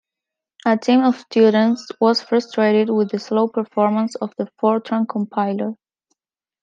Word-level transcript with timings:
A 0.65 0.77
team 0.79 1.03
of 1.03 1.19
students 1.19 1.89
was 1.99 2.23
frustrated 2.23 2.89
with 2.89 3.11
the 3.11 3.19
slow 3.19 3.47
performance 3.47 4.15
of 4.15 4.33
the 4.35 4.47
Fortran 4.59 5.07
compiler. 5.07 5.75